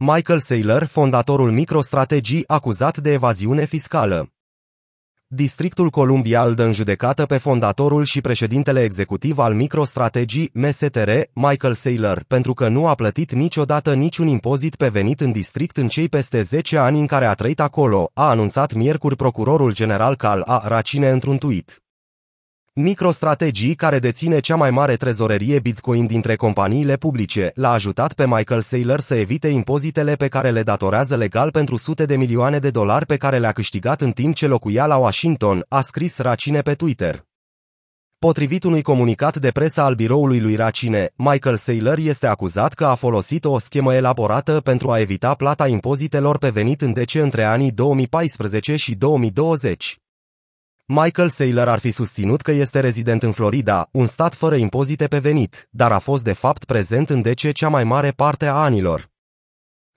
Michael 0.00 0.38
Saylor, 0.38 0.84
fondatorul 0.84 1.50
MicroStrategy, 1.50 2.42
acuzat 2.46 2.98
de 2.98 3.12
evaziune 3.12 3.64
fiscală. 3.64 4.28
Districtul 5.26 5.90
Columbia 5.90 6.42
îl 6.44 6.54
dă 6.54 6.62
în 6.62 6.72
judecată 6.72 7.26
pe 7.26 7.38
fondatorul 7.38 8.04
și 8.04 8.20
președintele 8.20 8.82
executiv 8.82 9.38
al 9.38 9.54
MicroStrategy, 9.54 10.50
MSTR, 10.52 11.10
Michael 11.32 11.74
Saylor, 11.74 12.24
pentru 12.26 12.54
că 12.54 12.68
nu 12.68 12.86
a 12.86 12.94
plătit 12.94 13.32
niciodată 13.32 13.94
niciun 13.94 14.26
impozit 14.26 14.76
pe 14.76 14.88
venit 14.88 15.20
în 15.20 15.32
district 15.32 15.76
în 15.76 15.88
cei 15.88 16.08
peste 16.08 16.42
10 16.42 16.76
ani 16.76 17.00
în 17.00 17.06
care 17.06 17.24
a 17.24 17.34
trăit 17.34 17.60
acolo, 17.60 18.10
a 18.14 18.28
anunțat 18.28 18.72
miercuri 18.72 19.16
procurorul 19.16 19.72
general 19.72 20.16
Cal 20.16 20.42
A. 20.46 20.62
Racine 20.68 21.10
într-un 21.10 21.38
tweet. 21.38 21.82
MicroStrategy, 22.80 23.74
care 23.74 23.98
deține 23.98 24.40
cea 24.40 24.56
mai 24.56 24.70
mare 24.70 24.96
trezorerie 24.96 25.58
Bitcoin 25.58 26.06
dintre 26.06 26.36
companiile 26.36 26.96
publice, 26.96 27.50
l-a 27.54 27.70
ajutat 27.70 28.12
pe 28.12 28.26
Michael 28.26 28.60
Saylor 28.60 29.00
să 29.00 29.14
evite 29.14 29.48
impozitele 29.48 30.14
pe 30.14 30.28
care 30.28 30.50
le 30.50 30.62
datorează 30.62 31.16
legal 31.16 31.50
pentru 31.50 31.76
sute 31.76 32.04
de 32.04 32.16
milioane 32.16 32.58
de 32.58 32.70
dolari 32.70 33.06
pe 33.06 33.16
care 33.16 33.38
le-a 33.38 33.52
câștigat 33.52 34.00
în 34.00 34.10
timp 34.10 34.34
ce 34.34 34.46
locuia 34.46 34.86
la 34.86 34.96
Washington, 34.96 35.64
a 35.68 35.80
scris 35.80 36.18
Racine 36.18 36.60
pe 36.60 36.74
Twitter. 36.74 37.24
Potrivit 38.18 38.64
unui 38.64 38.82
comunicat 38.82 39.36
de 39.36 39.50
presă 39.50 39.80
al 39.80 39.94
biroului 39.94 40.40
lui 40.40 40.54
Racine, 40.54 41.10
Michael 41.16 41.56
Saylor 41.56 41.98
este 41.98 42.26
acuzat 42.26 42.74
că 42.74 42.86
a 42.86 42.94
folosit 42.94 43.44
o 43.44 43.58
schemă 43.58 43.94
elaborată 43.94 44.60
pentru 44.60 44.90
a 44.90 45.00
evita 45.00 45.34
plata 45.34 45.68
impozitelor 45.68 46.38
pe 46.38 46.48
venit 46.48 46.80
în 46.80 46.92
DC 46.92 47.14
între 47.14 47.44
anii 47.44 47.72
2014 47.72 48.76
și 48.76 48.94
2020. 48.94 49.98
Michael 50.90 51.28
Saylor 51.28 51.68
ar 51.68 51.78
fi 51.78 51.90
susținut 51.90 52.40
că 52.40 52.50
este 52.50 52.80
rezident 52.80 53.22
în 53.22 53.32
Florida, 53.32 53.88
un 53.92 54.06
stat 54.06 54.34
fără 54.34 54.54
impozite 54.54 55.06
pe 55.06 55.18
venit, 55.18 55.68
dar 55.70 55.92
a 55.92 55.98
fost 55.98 56.24
de 56.24 56.32
fapt 56.32 56.64
prezent 56.64 57.10
în 57.10 57.22
DC 57.22 57.52
cea 57.52 57.68
mai 57.68 57.84
mare 57.84 58.10
parte 58.10 58.46
a 58.46 58.54
anilor. 58.54 59.10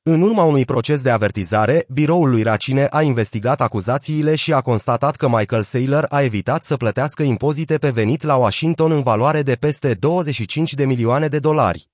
În 0.03 0.21
urma 0.21 0.43
unui 0.43 0.65
proces 0.65 1.01
de 1.01 1.09
avertizare, 1.09 1.85
biroul 1.89 2.29
lui 2.29 2.41
Racine 2.41 2.87
a 2.89 3.01
investigat 3.01 3.61
acuzațiile 3.61 4.35
și 4.35 4.53
a 4.53 4.61
constatat 4.61 5.15
că 5.15 5.27
Michael 5.27 5.63
Saylor 5.63 6.05
a 6.09 6.21
evitat 6.21 6.63
să 6.63 6.77
plătească 6.77 7.23
impozite 7.23 7.77
pe 7.77 7.89
venit 7.89 8.23
la 8.23 8.35
Washington 8.35 8.91
în 8.91 9.01
valoare 9.01 9.41
de 9.41 9.55
peste 9.55 9.93
25 9.93 10.73
de 10.73 10.85
milioane 10.85 11.27
de 11.27 11.39
dolari. 11.39 11.90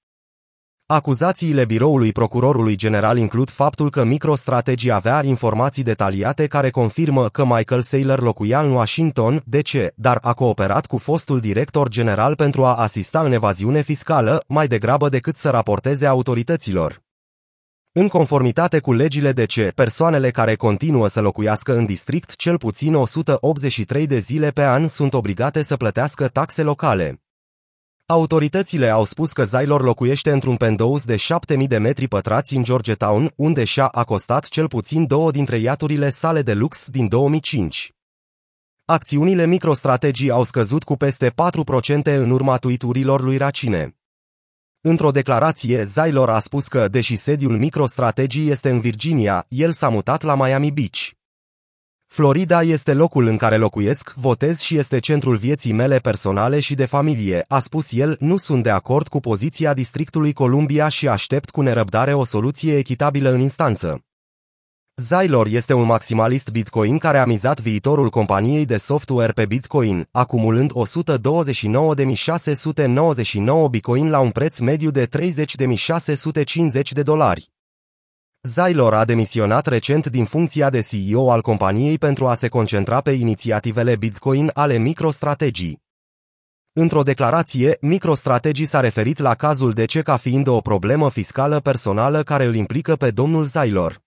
Acuzațiile 0.89 1.65
biroului 1.65 2.11
procurorului 2.11 2.75
general 2.75 3.17
includ 3.17 3.49
faptul 3.49 3.89
că 3.89 4.03
MicroStrategy 4.03 4.91
avea 4.91 5.23
informații 5.23 5.83
detaliate 5.83 6.47
care 6.47 6.69
confirmă 6.69 7.29
că 7.29 7.45
Michael 7.45 7.81
Saylor 7.81 8.21
locuia 8.21 8.61
în 8.61 8.71
Washington, 8.71 9.43
DC, 9.45 9.69
dar 9.95 10.17
a 10.21 10.33
cooperat 10.33 10.85
cu 10.85 10.97
fostul 10.97 11.39
director 11.39 11.89
general 11.89 12.35
pentru 12.35 12.65
a 12.65 12.75
asista 12.75 13.19
în 13.19 13.31
evaziune 13.31 13.81
fiscală, 13.81 14.43
mai 14.47 14.67
degrabă 14.67 15.09
decât 15.09 15.35
să 15.35 15.49
raporteze 15.49 16.05
autorităților. 16.05 17.01
În 17.91 18.07
conformitate 18.07 18.79
cu 18.79 18.93
legile 18.93 19.31
DC, 19.31 19.71
persoanele 19.75 20.31
care 20.31 20.55
continuă 20.55 21.07
să 21.07 21.21
locuiască 21.21 21.75
în 21.75 21.85
district 21.85 22.35
cel 22.35 22.57
puțin 22.57 22.95
183 22.95 24.05
de 24.05 24.17
zile 24.17 24.49
pe 24.49 24.63
an 24.63 24.87
sunt 24.87 25.13
obligate 25.13 25.61
să 25.61 25.77
plătească 25.77 26.27
taxe 26.27 26.61
locale. 26.63 27.21
Autoritățile 28.09 28.89
au 28.89 29.03
spus 29.03 29.31
că 29.31 29.43
Zailor 29.43 29.81
locuiește 29.81 30.31
într-un 30.31 30.55
penthouse 30.55 31.05
de 31.05 31.15
7000 31.15 31.67
de 31.67 31.77
metri 31.77 32.07
pătrați 32.07 32.55
în 32.55 32.63
Georgetown, 32.63 33.33
unde 33.35 33.63
și-a 33.63 33.85
acostat 33.85 34.47
cel 34.47 34.67
puțin 34.67 35.05
două 35.05 35.31
dintre 35.31 35.57
iaturile 35.57 36.09
sale 36.09 36.41
de 36.41 36.53
lux 36.53 36.87
din 36.89 37.07
2005. 37.07 37.93
Acțiunile 38.85 39.45
microstrategii 39.45 40.29
au 40.29 40.43
scăzut 40.43 40.83
cu 40.83 40.95
peste 40.95 41.29
4% 41.29 41.33
în 42.03 42.29
urma 42.29 42.57
tuiturilor 42.57 43.21
lui 43.21 43.37
Racine. 43.37 43.97
Într-o 44.81 45.11
declarație, 45.11 45.83
Zailor 45.83 46.29
a 46.29 46.39
spus 46.39 46.67
că, 46.67 46.87
deși 46.87 47.15
sediul 47.15 47.57
microstrategii 47.57 48.49
este 48.49 48.69
în 48.69 48.79
Virginia, 48.79 49.45
el 49.49 49.71
s-a 49.71 49.89
mutat 49.89 50.21
la 50.21 50.35
Miami 50.35 50.71
Beach. 50.71 51.16
Florida 52.17 52.61
este 52.61 52.93
locul 52.93 53.27
în 53.27 53.37
care 53.37 53.57
locuiesc, 53.57 54.13
votez 54.15 54.59
și 54.59 54.77
este 54.77 54.99
centrul 54.99 55.35
vieții 55.35 55.71
mele 55.71 55.97
personale 55.97 56.59
și 56.59 56.75
de 56.75 56.85
familie, 56.85 57.45
a 57.47 57.59
spus 57.59 57.93
el, 57.93 58.15
nu 58.19 58.37
sunt 58.37 58.63
de 58.63 58.69
acord 58.69 59.07
cu 59.07 59.19
poziția 59.19 59.73
Districtului 59.73 60.33
Columbia 60.33 60.87
și 60.87 61.07
aștept 61.07 61.49
cu 61.49 61.61
nerăbdare 61.61 62.13
o 62.13 62.23
soluție 62.23 62.77
echitabilă 62.77 63.29
în 63.29 63.39
instanță. 63.39 64.01
Zylor 64.95 65.47
este 65.47 65.73
un 65.73 65.85
maximalist 65.85 66.51
Bitcoin 66.51 66.97
care 66.97 67.17
a 67.17 67.25
mizat 67.25 67.61
viitorul 67.61 68.09
companiei 68.09 68.65
de 68.65 68.77
software 68.77 69.31
pe 69.31 69.45
Bitcoin, 69.45 70.07
acumulând 70.11 70.71
129.699 70.71 73.69
Bitcoin 73.69 74.09
la 74.09 74.19
un 74.19 74.29
preț 74.29 74.59
mediu 74.59 74.91
de 74.91 75.07
30.650 75.07 76.91
de 76.91 77.01
dolari. 77.01 77.55
Zailor 78.47 78.93
a 78.93 79.05
demisionat 79.05 79.65
recent 79.65 80.07
din 80.07 80.25
funcția 80.25 80.69
de 80.69 80.81
CEO 80.81 81.31
al 81.31 81.41
companiei 81.41 81.97
pentru 81.97 82.27
a 82.27 82.33
se 82.33 82.47
concentra 82.47 83.01
pe 83.01 83.11
inițiativele 83.11 83.95
Bitcoin 83.95 84.49
ale 84.53 84.77
MicroStrategy. 84.77 85.77
Într-o 86.73 87.03
declarație, 87.03 87.77
MicroStrategy 87.81 88.65
s-a 88.65 88.79
referit 88.79 89.19
la 89.19 89.33
cazul 89.35 89.71
de 89.71 89.85
ce 89.85 90.01
ca 90.01 90.17
fiind 90.17 90.47
o 90.47 90.59
problemă 90.59 91.09
fiscală 91.09 91.59
personală 91.59 92.23
care 92.23 92.45
îl 92.45 92.55
implică 92.55 92.95
pe 92.95 93.11
domnul 93.11 93.43
Zailor. 93.45 94.01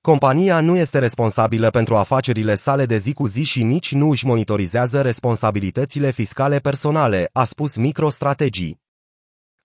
Compania 0.00 0.60
nu 0.60 0.76
este 0.76 0.98
responsabilă 0.98 1.70
pentru 1.70 1.96
afacerile 1.96 2.54
sale 2.54 2.86
de 2.86 2.96
zi 2.96 3.12
cu 3.12 3.26
zi 3.26 3.42
și 3.42 3.62
nici 3.62 3.92
nu 3.92 4.10
își 4.10 4.26
monitorizează 4.26 5.00
responsabilitățile 5.00 6.10
fiscale 6.10 6.58
personale, 6.58 7.30
a 7.32 7.44
spus 7.44 7.76
MicroStrategy. 7.76 8.83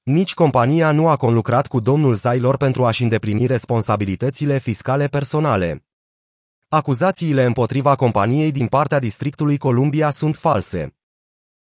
Nici 0.09 0.33
compania 0.33 0.91
nu 0.91 1.07
a 1.07 1.15
conlucrat 1.15 1.67
cu 1.67 1.79
domnul 1.79 2.13
Zailor 2.13 2.57
pentru 2.57 2.85
a-și 2.85 3.03
îndeplini 3.03 3.45
responsabilitățile 3.45 4.57
fiscale 4.57 5.07
personale. 5.07 5.85
Acuzațiile 6.69 7.45
împotriva 7.45 7.95
companiei 7.95 8.51
din 8.51 8.67
partea 8.67 8.99
Districtului 8.99 9.57
Columbia 9.57 10.09
sunt 10.09 10.35
false. 10.35 10.98